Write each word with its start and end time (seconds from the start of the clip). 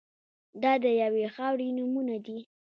دا 0.63 0.73
د 0.83 0.85
یوې 1.01 1.25
خاورې 1.35 1.67
نومونه 1.77 2.15
دي. 2.25 2.39